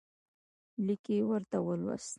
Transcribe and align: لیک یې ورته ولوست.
لیک 0.85 1.03
یې 1.13 1.21
ورته 1.29 1.57
ولوست. 1.65 2.09